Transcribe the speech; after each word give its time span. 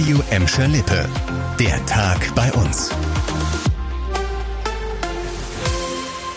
Radio 0.00 0.22
Emscher 0.30 0.66
Lippe. 0.66 1.06
Der 1.58 1.84
Tag 1.84 2.34
bei 2.34 2.50
uns. 2.54 2.90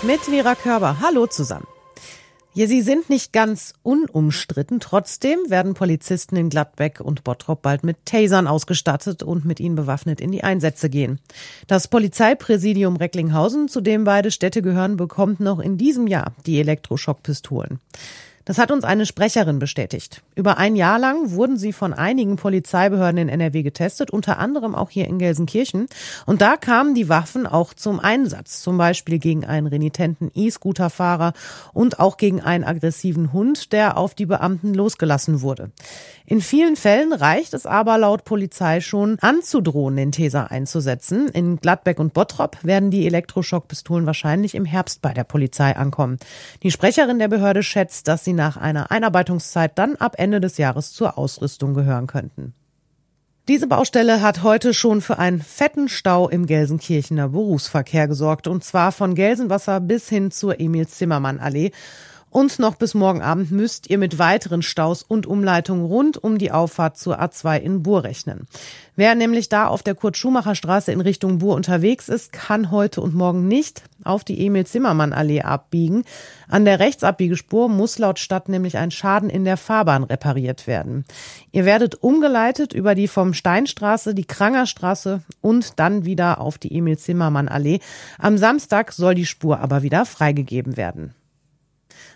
Mit 0.06 0.20
Vera 0.20 0.56
Körber. 0.56 0.98
Hallo 1.00 1.28
zusammen. 1.28 1.66
Ja, 2.54 2.68
sie 2.68 2.82
sind 2.82 3.10
nicht 3.10 3.32
ganz 3.32 3.74
unumstritten. 3.82 4.82
Trotzdem 4.82 5.40
werden 5.48 5.76
Polizisten 5.76 6.36
in 6.36 6.50
Gladbeck 6.50 7.00
und 7.00 7.24
Bottrop 7.24 7.62
bald 7.62 7.86
mit 7.86 8.06
Tasern 8.06 8.48
ausgestattet 8.48 9.24
und 9.24 9.46
mit 9.46 9.62
ihnen 9.62 9.76
bewaffnet 9.76 10.20
in 10.20 10.34
die 10.34 10.44
Einsätze 10.44 10.90
gehen. 10.90 11.22
Das 11.68 11.88
Polizeipräsidium 11.88 12.98
Recklinghausen, 12.98 13.70
zu 13.70 13.80
dem 13.80 14.04
beide 14.04 14.32
Städte 14.32 14.62
gehören, 14.62 14.98
bekommt 14.98 15.40
noch 15.40 15.62
in 15.62 15.78
diesem 15.78 16.08
Jahr 16.08 16.34
die 16.46 16.60
Elektroschockpistolen. 16.60 17.80
Das 18.46 18.58
hat 18.58 18.72
uns 18.72 18.84
eine 18.84 19.06
Sprecherin 19.06 19.60
bestätigt. 19.60 20.22
Über 20.36 20.58
ein 20.58 20.76
Jahr 20.76 21.00
lang 21.00 21.32
wurden 21.32 21.58
sie 21.58 21.72
von 21.72 21.94
einigen 21.94 22.36
Polizeibehörden 22.36 23.18
in 23.18 23.30
NRW 23.30 23.64
getestet, 23.64 24.12
unter 24.12 24.38
anderem 24.38 24.76
auch 24.76 24.90
hier 24.90 25.08
in 25.08 25.18
Gelsenkirchen. 25.18 25.88
Und 26.26 26.42
da 26.42 26.58
kamen 26.58 26.94
die 26.94 27.08
Waffen 27.08 27.48
auch 27.48 27.74
zum 27.74 28.02
Einsatz, 28.02 28.62
zum 28.62 28.78
Beispiel 28.78 29.20
gegen 29.20 29.46
einen 29.46 29.68
renitenten 29.68 30.30
E-Scooter-Fahrer 30.36 31.34
und 31.72 32.00
auch 32.00 32.18
gegen 32.18 32.42
einen 32.42 32.66
aggressiven 32.66 33.32
Hund, 33.32 33.72
der 33.72 33.98
auf 33.98 34.14
die 34.14 34.26
Beamten 34.26 34.74
losgelassen 34.74 35.42
wurde. 35.42 35.72
In 36.26 36.42
vielen 36.42 36.76
Fällen 36.76 37.14
reicht 37.14 37.54
es 37.54 37.66
aber 37.66 37.98
laut 37.98 38.26
Polizei 38.26 38.82
schon 38.82 39.18
anzudrohen, 39.20 39.96
den 39.96 40.12
Taser 40.12 40.52
einzusetzen. 40.52 41.28
In 41.30 41.58
Gladbeck 41.58 42.00
und 42.00 42.14
Bottrop 42.14 42.58
werden 42.64 42.92
die 42.92 43.06
Elektroschockpistolen 43.06 44.06
wahrscheinlich 44.06 44.56
im 44.56 44.66
Herbst 44.66 45.02
bei 45.02 45.14
der 45.14 45.26
Polizei 45.26 45.76
ankommen. 45.76 46.18
Die 46.64 46.72
Sprecherin 46.72 47.20
der 47.20 47.28
Behörde 47.28 47.62
schätzt, 47.62 48.08
dass 48.08 48.24
sie 48.24 48.33
sie 48.34 48.36
nach 48.36 48.58
einer 48.58 48.92
Einarbeitungszeit 48.92 49.78
dann 49.78 49.96
ab 49.96 50.16
Ende 50.18 50.40
des 50.40 50.58
Jahres 50.58 50.92
zur 50.92 51.18
Ausrüstung 51.18 51.74
gehören 51.74 52.08
könnten. 52.08 52.54
Diese 53.48 53.68
Baustelle 53.68 54.22
hat 54.22 54.42
heute 54.42 54.74
schon 54.74 55.02
für 55.02 55.20
einen 55.20 55.42
fetten 55.42 55.90
Stau 55.90 56.30
im 56.30 56.46
Gelsenkirchener 56.46 57.30
Berufsverkehr 57.30 58.08
gesorgt, 58.08 58.48
und 58.48 58.64
zwar 58.64 58.94
von 58.94 59.16
Gelsenwasser 59.16 59.82
bis 59.82 60.08
hin 60.08 60.32
zur 60.32 60.60
Emil-Zimmermann-Allee. 60.60 61.72
Und 62.34 62.58
noch 62.58 62.74
bis 62.74 62.96
morgen 62.96 63.22
Abend 63.22 63.52
müsst 63.52 63.92
ihr 63.92 64.00
mit 64.00 64.18
weiteren 64.18 64.64
Staus 64.64 65.04
und 65.04 65.28
Umleitungen 65.28 65.86
rund 65.86 66.18
um 66.18 66.40
die 66.40 66.52
Auffahrt 66.52 66.98
zur 66.98 67.22
A2 67.22 67.60
in 67.60 67.84
Buhr 67.84 68.04
rechnen. 68.06 68.48
Wer 68.96 69.14
nämlich 69.14 69.50
da 69.50 69.68
auf 69.68 69.84
der 69.84 69.94
Kurt-Schumacher-Straße 69.94 70.92
in 70.92 71.00
Richtung 71.00 71.38
Buhr 71.38 71.56
unterwegs 71.56 72.10
ist, 72.10 72.34
kann 72.34 72.72
heute 72.72 73.02
und 73.02 73.14
morgen 73.14 73.48
nicht 73.48 73.84
auf 74.04 74.24
die 74.24 74.48
Emil-Zimmermann-Allee 74.48 75.44
abbiegen. 75.44 76.06
An 76.48 76.66
der 76.66 76.80
Rechtsabbiegespur 76.80 77.70
muss 77.70 78.00
laut 78.00 78.18
Stadt 78.18 78.50
nämlich 78.50 78.80
ein 78.80 78.90
Schaden 78.90 79.30
in 79.30 79.46
der 79.46 79.56
Fahrbahn 79.56 80.04
repariert 80.04 80.66
werden. 80.66 81.06
Ihr 81.52 81.66
werdet 81.66 82.02
umgeleitet 82.02 82.74
über 82.74 82.96
die 82.96 83.08
vom 83.08 83.36
Steinstraße, 83.36 84.16
die 84.16 84.26
Krangerstraße 84.26 85.22
und 85.42 85.80
dann 85.80 86.04
wieder 86.04 86.42
auf 86.42 86.58
die 86.58 86.76
Emil-Zimmermann-Allee. 86.76 87.78
Am 88.18 88.40
Samstag 88.40 88.92
soll 88.92 89.14
die 89.14 89.28
Spur 89.28 89.60
aber 89.60 89.84
wieder 89.84 90.08
freigegeben 90.08 90.78
werden. 90.78 91.14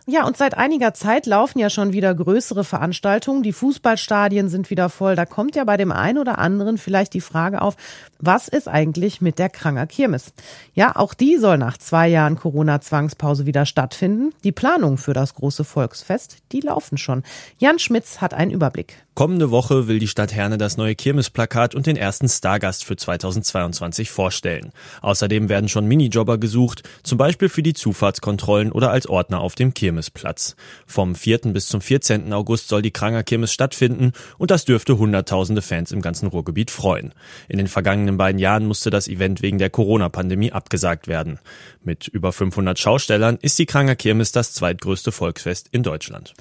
Ja, 0.05 0.25
und 0.25 0.37
seit 0.37 0.57
einiger 0.57 0.93
Zeit 0.93 1.25
laufen 1.25 1.59
ja 1.59 1.69
schon 1.69 1.91
wieder 1.91 2.15
größere 2.15 2.63
Veranstaltungen. 2.63 3.43
Die 3.43 3.51
Fußballstadien 3.51 4.47
sind 4.47 4.69
wieder 4.69 4.89
voll. 4.89 5.15
Da 5.15 5.25
kommt 5.25 5.55
ja 5.55 5.65
bei 5.65 5.75
dem 5.75 5.91
einen 5.91 6.17
oder 6.17 6.37
anderen 6.37 6.77
vielleicht 6.77 7.13
die 7.13 7.21
Frage 7.21 7.61
auf, 7.61 7.75
was 8.19 8.47
ist 8.47 8.69
eigentlich 8.69 9.19
mit 9.19 9.37
der 9.37 9.49
Kranger 9.49 9.85
Kirmes? 9.85 10.33
Ja, 10.73 10.95
auch 10.95 11.13
die 11.13 11.37
soll 11.37 11.57
nach 11.57 11.77
zwei 11.77 12.07
Jahren 12.07 12.37
Corona-Zwangspause 12.37 13.45
wieder 13.45 13.65
stattfinden. 13.65 14.33
Die 14.43 14.53
Planungen 14.53 14.97
für 14.97 15.13
das 15.13 15.33
große 15.33 15.63
Volksfest, 15.63 16.37
die 16.51 16.61
laufen 16.61 16.97
schon. 16.97 17.23
Jan 17.57 17.77
Schmitz 17.77 18.21
hat 18.21 18.33
einen 18.33 18.51
Überblick. 18.51 19.06
Kommende 19.17 19.49
Woche 19.49 19.87
will 19.87 19.97
die 19.97 20.07
Stadt 20.07 20.31
Herne 20.31 20.59
das 20.59 20.77
neue 20.77 20.93
Kirmesplakat 20.93 21.73
und 21.73 21.87
den 21.87 21.97
ersten 21.97 22.29
Stargast 22.29 22.85
für 22.85 22.95
2022 22.95 24.11
vorstellen. 24.11 24.71
Außerdem 25.01 25.49
werden 25.49 25.69
schon 25.69 25.87
Minijobber 25.87 26.37
gesucht, 26.37 26.87
zum 27.01 27.17
Beispiel 27.17 27.49
für 27.49 27.63
die 27.63 27.73
Zufahrtskontrollen 27.73 28.71
oder 28.71 28.91
als 28.91 29.09
Ordner 29.09 29.39
auf 29.39 29.55
dem 29.55 29.73
Kirmesplatz. 29.73 30.55
Vom 30.85 31.15
4. 31.15 31.39
bis 31.45 31.67
zum 31.67 31.81
14. 31.81 32.31
August 32.31 32.67
soll 32.67 32.83
die 32.83 32.91
Kranger 32.91 33.23
Kirmes 33.23 33.51
stattfinden 33.51 34.11
und 34.37 34.51
das 34.51 34.65
dürfte 34.65 34.99
hunderttausende 34.99 35.63
Fans 35.63 35.91
im 35.91 36.03
ganzen 36.03 36.27
Ruhrgebiet 36.27 36.69
freuen. 36.69 37.11
In 37.49 37.57
den 37.57 37.69
vergangenen 37.69 38.17
beiden 38.17 38.37
Jahren 38.37 38.67
musste 38.67 38.91
das 38.91 39.07
Event 39.07 39.41
wegen 39.41 39.57
der 39.57 39.71
Corona-Pandemie 39.71 40.51
abgesagt 40.51 41.07
werden. 41.07 41.39
Mit 41.83 42.07
über 42.07 42.31
500 42.31 42.77
Schaustellern 42.77 43.39
ist 43.41 43.57
die 43.57 43.65
Kranger 43.65 43.95
Kirmes 43.95 44.31
das 44.31 44.53
zweitgrößte 44.53 45.11
Volksfest 45.11 45.69
in 45.71 45.81
Deutschland. 45.81 46.35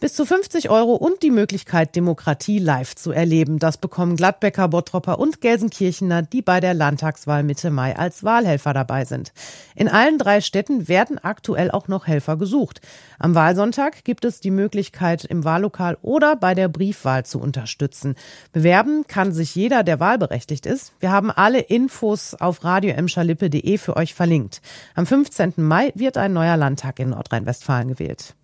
Bis 0.00 0.14
zu 0.14 0.26
50 0.26 0.70
Euro 0.70 0.96
und 0.96 1.22
die 1.22 1.30
Möglichkeit, 1.30 1.94
Demokratie 1.94 2.58
live 2.58 2.96
zu 2.96 3.12
erleben. 3.12 3.60
Das 3.60 3.78
bekommen 3.78 4.16
Gladbecker, 4.16 4.68
Bottropper 4.68 5.20
und 5.20 5.40
Gelsenkirchener, 5.40 6.22
die 6.22 6.42
bei 6.42 6.58
der 6.58 6.74
Landtagswahl 6.74 7.44
Mitte 7.44 7.70
Mai 7.70 7.96
als 7.96 8.24
Wahlhelfer 8.24 8.74
dabei 8.74 9.04
sind. 9.04 9.32
In 9.76 9.88
allen 9.88 10.18
drei 10.18 10.40
Städten 10.40 10.88
werden 10.88 11.18
aktuell 11.18 11.70
auch 11.70 11.86
noch 11.86 12.08
Helfer 12.08 12.36
gesucht. 12.36 12.80
Am 13.20 13.36
Wahlsonntag 13.36 14.04
gibt 14.04 14.24
es 14.24 14.40
die 14.40 14.50
Möglichkeit, 14.50 15.24
im 15.24 15.44
Wahllokal 15.44 15.96
oder 16.02 16.34
bei 16.34 16.54
der 16.54 16.68
Briefwahl 16.68 17.24
zu 17.24 17.40
unterstützen. 17.40 18.16
Bewerben 18.52 19.06
kann 19.06 19.32
sich 19.32 19.54
jeder, 19.54 19.84
der 19.84 20.00
wahlberechtigt 20.00 20.66
ist. 20.66 20.92
Wir 20.98 21.12
haben 21.12 21.30
alle 21.30 21.60
Infos 21.60 22.34
auf 22.34 22.64
radioemschalippe.de 22.64 23.78
für 23.78 23.96
euch 23.96 24.12
verlinkt. 24.12 24.60
Am 24.96 25.06
15. 25.06 25.54
Mai 25.56 25.92
wird 25.94 26.18
ein 26.18 26.32
neuer 26.32 26.56
Landtag 26.56 26.98
in 26.98 27.10
Nordrhein-Westfalen 27.10 27.88
gewählt. 27.88 28.34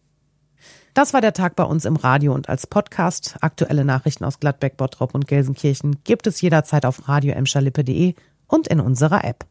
Das 0.95 1.15
war 1.15 1.21
der 1.21 1.33
Tag 1.33 1.55
bei 1.55 1.63
uns 1.63 1.85
im 1.85 1.95
Radio 1.95 2.35
und 2.35 2.49
als 2.49 2.67
Podcast. 2.67 3.37
Aktuelle 3.41 3.85
Nachrichten 3.85 4.25
aus 4.25 4.41
Gladbeck, 4.41 4.77
Bottrop 4.77 5.15
und 5.15 5.29
Gelsenkirchen 5.29 6.03
gibt 6.03 6.27
es 6.27 6.41
jederzeit 6.41 6.85
auf 6.85 7.09
radioemschalippe.de 7.09 8.15
und 8.49 8.67
in 8.67 8.81
unserer 8.81 9.25
App. 9.25 9.47